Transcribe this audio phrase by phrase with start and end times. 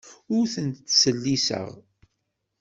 [0.35, 1.69] Ur ten-ttlessiseɣ.